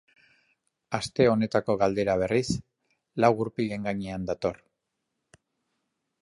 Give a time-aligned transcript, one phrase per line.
[0.97, 2.47] Aste honetako galdera, berriz,
[3.25, 4.59] lau gurpilen gainean dator.